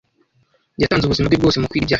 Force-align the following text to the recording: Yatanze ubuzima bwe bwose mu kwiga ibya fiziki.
Yatanze 0.81 1.03
ubuzima 1.05 1.27
bwe 1.27 1.39
bwose 1.41 1.57
mu 1.57 1.67
kwiga 1.71 1.77
ibya 1.77 1.79
fiziki. 1.79 1.89